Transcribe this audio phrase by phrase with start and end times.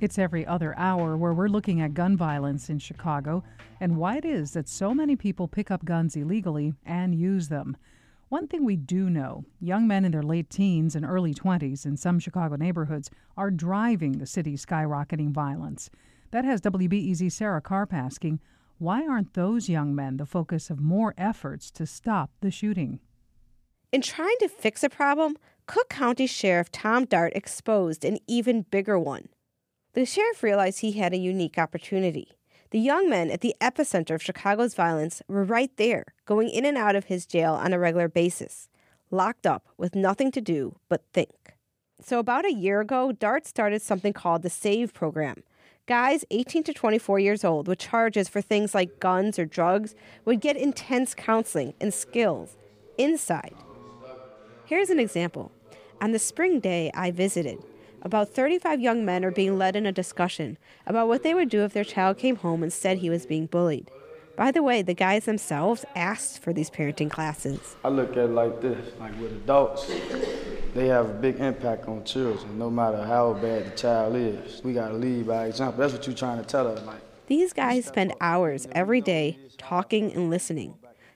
[0.00, 3.42] It's every other hour where we're looking at gun violence in Chicago
[3.80, 7.76] and why it is that so many people pick up guns illegally and use them.
[8.28, 11.96] One thing we do know young men in their late teens and early 20s in
[11.96, 15.90] some Chicago neighborhoods are driving the city's skyrocketing violence.
[16.30, 18.38] That has WBEZ Sarah Karp asking,
[18.78, 23.00] why aren't those young men the focus of more efforts to stop the shooting?
[23.90, 25.36] In trying to fix a problem,
[25.68, 29.28] Cook County Sheriff Tom Dart exposed an even bigger one.
[29.92, 32.38] The sheriff realized he had a unique opportunity.
[32.70, 36.78] The young men at the epicenter of Chicago's violence were right there, going in and
[36.78, 38.70] out of his jail on a regular basis,
[39.10, 41.52] locked up with nothing to do but think.
[42.00, 45.42] So, about a year ago, Dart started something called the SAVE program.
[45.84, 50.40] Guys 18 to 24 years old with charges for things like guns or drugs would
[50.40, 52.56] get intense counseling and skills
[52.96, 53.54] inside.
[54.64, 55.52] Here's an example.
[56.00, 57.58] On the spring day I visited,
[58.02, 61.64] about 35 young men are being led in a discussion about what they would do
[61.64, 63.90] if their child came home and said he was being bullied.
[64.36, 67.74] By the way, the guys themselves asked for these parenting classes.
[67.82, 69.90] I look at it like this like with adults,
[70.74, 74.62] they have a big impact on children, no matter how bad the child is.
[74.62, 75.80] We got to lead by example.
[75.80, 76.80] That's what you're trying to tell us.
[76.84, 80.74] Like, These guys spend hours every day talking and listening.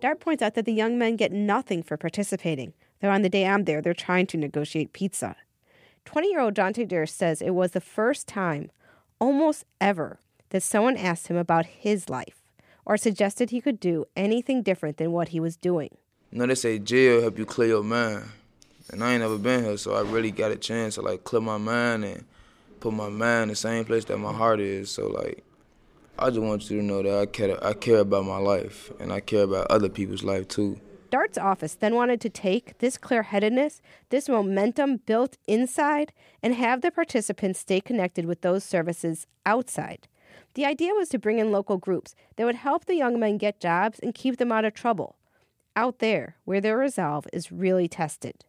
[0.00, 3.46] Dart points out that the young men get nothing for participating, though on the day
[3.46, 5.36] I'm there, they're trying to negotiate pizza.
[6.04, 8.70] 20 year old Dante Durst says it was the first time,
[9.18, 10.18] almost ever,
[10.50, 12.42] that someone asked him about his life
[12.84, 15.90] or suggested he could do anything different than what he was doing.
[16.30, 18.24] You know, they say jail help you clear your mind.
[18.90, 21.40] And I ain't never been here, so I really got a chance to like clear
[21.40, 22.24] my mind and
[22.80, 24.90] put my mind in the same place that my heart is.
[24.90, 25.42] So like,
[26.18, 29.12] I just want you to know that I care, I care about my life and
[29.12, 30.78] I care about other people's life too.
[31.14, 36.12] Dart's office then wanted to take this clear headedness, this momentum built inside,
[36.42, 40.08] and have the participants stay connected with those services outside.
[40.54, 43.60] The idea was to bring in local groups that would help the young men get
[43.60, 45.14] jobs and keep them out of trouble,
[45.76, 48.44] out there where their resolve is really tested.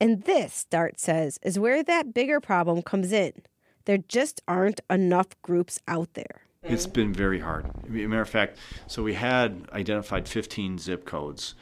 [0.00, 3.42] And this, Dart says, is where that bigger problem comes in.
[3.84, 6.46] There just aren't enough groups out there.
[6.62, 7.66] It's been very hard.
[7.84, 8.56] As a matter of fact,
[8.86, 11.54] so we had identified 15 zip codes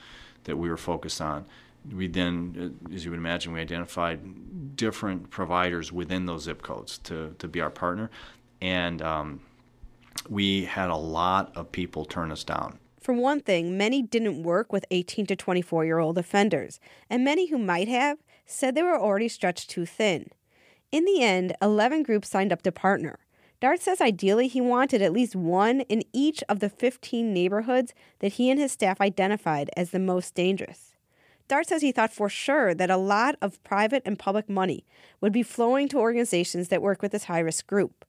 [0.44, 1.47] that we were focused on.
[1.91, 6.99] We then, uh, as you would imagine, we identified different providers within those zip codes
[6.99, 8.10] to, to be our partner.
[8.60, 9.41] And um,
[10.28, 12.78] we had a lot of people turn us down.
[13.00, 16.78] For one thing, many didn't work with 18 to 24 year old offenders,
[17.09, 20.28] and many who might have said they were already stretched too thin.
[20.93, 23.19] In the end, 11 groups signed up to partner.
[23.60, 28.32] Dart says ideally he wanted at least one in each of the 15 neighborhoods that
[28.34, 30.94] he and his staff identified as the most dangerous.
[31.47, 34.87] Dart says he thought for sure that a lot of private and public money
[35.21, 38.06] would be flowing to organizations that work with this high risk group.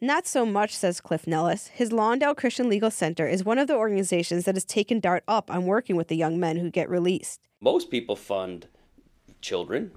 [0.00, 1.68] Not so much, says Cliff Nellis.
[1.68, 5.50] His Lawndale Christian Legal Center is one of the organizations that has taken Dart up
[5.50, 7.40] on working with the young men who get released.
[7.60, 8.68] Most people fund
[9.40, 9.92] children,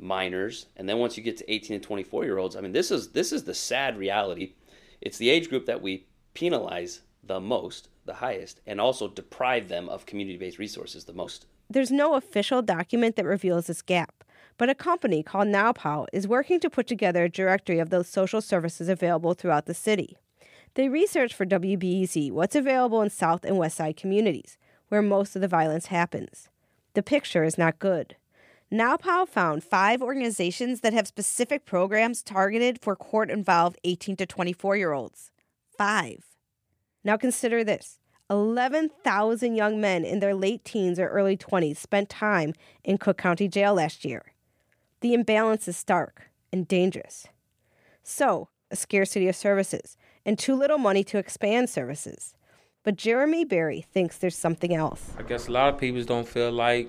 [0.00, 2.90] minors, and then once you get to 18 and 24 year olds, I mean, this
[2.90, 4.54] is this is the sad reality.
[5.00, 9.88] It's the age group that we penalize the most, the highest, and also deprive them
[9.88, 11.46] of community-based resources the most.
[11.68, 14.24] There's no official document that reveals this gap,
[14.58, 18.40] but a company called NowPow is working to put together a directory of those social
[18.40, 20.16] services available throughout the city.
[20.74, 24.56] They research for WBEZ what's available in South and West Side communities,
[24.88, 26.48] where most of the violence happens.
[26.94, 28.16] The picture is not good.
[28.72, 34.76] NowPow found five organizations that have specific programs targeted for court involved 18 to 24
[34.76, 35.32] year olds.
[35.76, 36.24] Five.
[37.02, 37.98] Now consider this
[38.30, 42.54] 11,000 young men in their late teens or early 20s spent time
[42.84, 44.26] in Cook County Jail last year.
[45.00, 47.26] The imbalance is stark and dangerous.
[48.04, 52.34] So, a scarcity of services and too little money to expand services.
[52.84, 55.10] But Jeremy Barry thinks there's something else.
[55.18, 56.88] I guess a lot of people don't feel like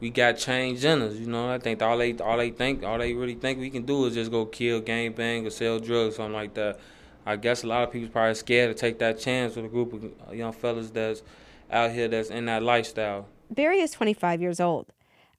[0.00, 1.14] we got change in us.
[1.14, 3.82] You know, I think all they all they think, all they really think we can
[3.82, 6.80] do is just go kill, gang bang, or sell drugs, something like that.
[7.26, 9.92] I guess a lot of people's probably scared to take that chance with a group
[9.92, 11.22] of young fellas that's
[11.70, 13.26] out here that's in that lifestyle.
[13.50, 14.86] Barry is 25 years old.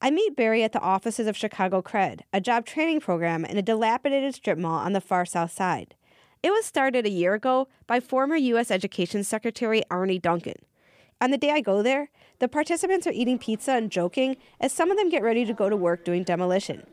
[0.02, 3.62] I meet Barry at the offices of Chicago Cred, a job training program in a
[3.62, 5.96] dilapidated strip mall on the far south side.
[6.44, 8.72] It was started a year ago by former U.S.
[8.72, 10.66] Education Secretary Arne Duncan.
[11.20, 12.10] On the day I go there,
[12.42, 15.70] the participants are eating pizza and joking as some of them get ready to go
[15.70, 16.84] to work doing demolition.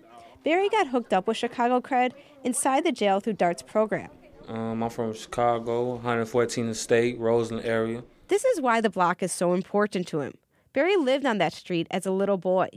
[0.44, 2.12] Barry got hooked up with Chicago Cred
[2.44, 4.10] inside the jail through Dart's program.
[4.46, 8.04] Um, I'm from Chicago, 114th State, Roseland area.
[8.28, 10.34] This is why the block is so important to him.
[10.74, 12.68] Barry lived on that street as a little boy.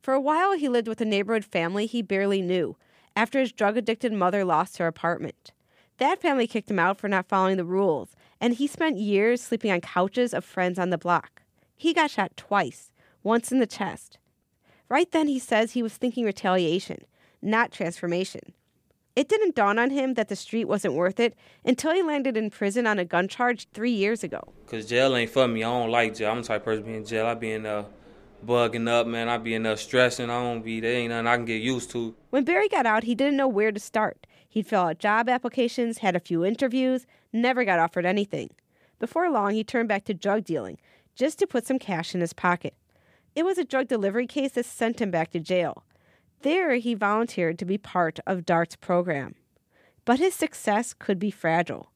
[0.00, 2.76] For a while, he lived with a neighborhood family he barely knew,
[3.16, 5.50] after his drug addicted mother lost her apartment.
[5.98, 9.72] That family kicked him out for not following the rules, and he spent years sleeping
[9.72, 11.39] on couches of friends on the block.
[11.80, 12.92] He got shot twice,
[13.22, 14.18] once in the chest.
[14.90, 17.06] Right then, he says he was thinking retaliation,
[17.40, 18.52] not transformation.
[19.16, 21.34] It didn't dawn on him that the street wasn't worth it
[21.64, 24.52] until he landed in prison on a gun charge three years ago.
[24.66, 25.64] Cause jail ain't for me.
[25.64, 26.32] I don't like jail.
[26.32, 27.24] I'm the type of person being in jail.
[27.24, 27.86] I be in there
[28.46, 29.30] bugging up, man.
[29.30, 30.28] I be in there stressing.
[30.28, 30.92] I don't be there.
[30.92, 32.14] Ain't nothing I can get used to.
[32.28, 34.26] When Barry got out, he didn't know where to start.
[34.46, 38.50] He'd fill out job applications, had a few interviews, never got offered anything.
[38.98, 40.76] Before long, he turned back to drug dealing
[41.14, 42.74] just to put some cash in his pocket.
[43.34, 45.84] It was a drug delivery case that sent him back to jail.
[46.42, 49.34] There, he volunteered to be part of Dart's program.
[50.04, 51.90] But his success could be fragile.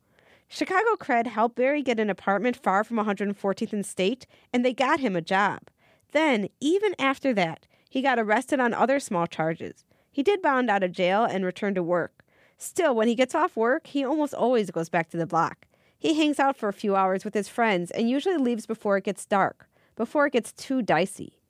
[0.48, 5.00] Chicago Cred helped Barry get an apartment far from 114th and State, and they got
[5.00, 5.62] him a job.
[6.12, 9.84] Then, even after that, he got arrested on other small charges.
[10.12, 12.24] He did bond out of jail and returned to work.
[12.56, 15.66] Still, when he gets off work, he almost always goes back to the block.
[16.04, 19.04] He hangs out for a few hours with his friends and usually leaves before it
[19.04, 21.40] gets dark, before it gets too dicey.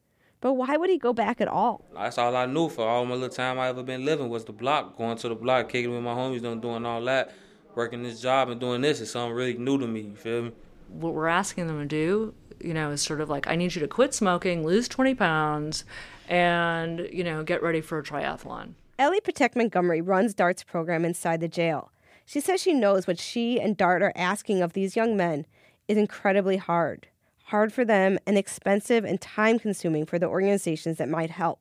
[0.40, 1.84] But why would he go back at all?
[1.92, 4.52] That's all I knew for all my little time I ever been living was the
[4.52, 7.32] block, going to the block, kicking with my homies, doing, doing all that,
[7.74, 10.02] working this job and doing this is something really new to me.
[10.02, 10.52] You feel me?
[10.88, 13.80] What we're asking them to do, you know, is sort of like, I need you
[13.80, 15.84] to quit smoking, lose 20 pounds,
[16.28, 18.74] and, you know, get ready for a triathlon.
[19.00, 21.90] Ellie Petacque Montgomery runs Dart's program inside the jail.
[22.24, 25.46] She says she knows what she and Dart are asking of these young men
[25.88, 27.08] is incredibly hard.
[27.44, 31.60] Hard for them and expensive and time consuming for the organizations that might help.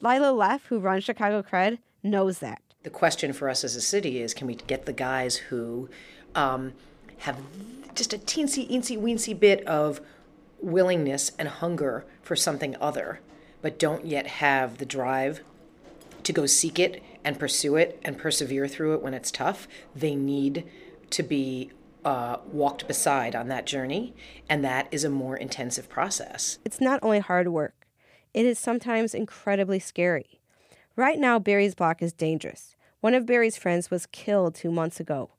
[0.00, 2.60] Lila Leff, who runs Chicago Cred, knows that.
[2.82, 5.88] The question for us as a city is can we get the guys who
[6.34, 6.74] um,
[7.18, 7.38] have
[7.94, 10.02] just a teensy, eensy, weensy bit of
[10.60, 13.20] willingness and hunger for something other,
[13.62, 15.40] but don't yet have the drive
[16.24, 19.68] to go seek it and pursue it and persevere through it when it's tough.
[19.94, 20.64] They need
[21.10, 21.70] to be
[22.04, 24.14] uh, walked beside on that journey,
[24.48, 26.58] and that is a more intensive process.
[26.64, 27.86] It's not only hard work,
[28.34, 30.40] it is sometimes incredibly scary.
[30.96, 32.76] Right now, Barry's block is dangerous.
[33.00, 35.30] One of Barry's friends was killed two months ago.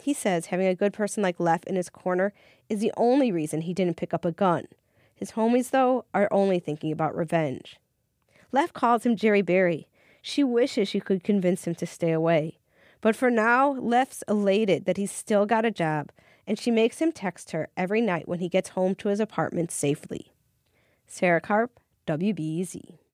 [0.00, 2.32] He says having a good person like Leff in his corner
[2.68, 4.66] is the only reason he didn't pick up a gun.
[5.14, 7.78] His homies, though, are only thinking about revenge.
[8.50, 9.86] Leff calls him Jerry Barry,
[10.22, 12.58] she wishes she could convince him to stay away.
[13.00, 16.12] But for now, Leff's elated that he's still got a job,
[16.46, 19.72] and she makes him text her every night when he gets home to his apartment
[19.72, 20.32] safely.
[21.06, 22.98] Sarah Karp, WBEZ.